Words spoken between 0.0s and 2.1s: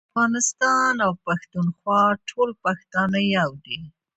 د افغانستان او پښتونخوا